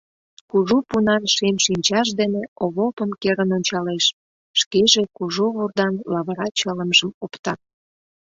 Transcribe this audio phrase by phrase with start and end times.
[0.49, 4.05] Кужу пунан шем шинчаж дене Овопым керын ончалеш,
[4.59, 7.53] шкеже кужу вурдан лавыра чылымжым опта.